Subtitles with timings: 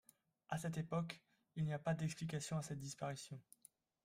[0.49, 1.21] À cette époque,
[1.55, 3.39] il n'y a pas d'explication à cette disparition.